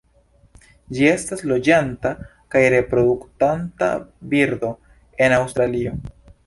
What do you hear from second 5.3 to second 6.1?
Aŭstralio.